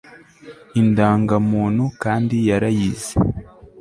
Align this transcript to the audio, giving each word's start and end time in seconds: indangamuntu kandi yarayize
indangamuntu 0.81 1.83
kandi 2.03 2.35
yarayize 2.49 3.13